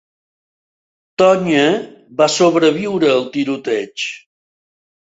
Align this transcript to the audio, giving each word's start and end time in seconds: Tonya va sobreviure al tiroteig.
Tonya 1.23 1.67
va 2.23 2.31
sobreviure 2.39 3.15
al 3.19 3.31
tiroteig. 3.39 4.11